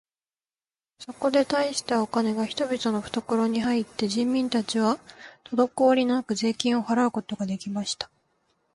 [0.97, 4.97] そこで大したお金が人々のふところに入って、人民たちは
[5.43, 8.09] とどこおりなく税金を払うことが出来ました。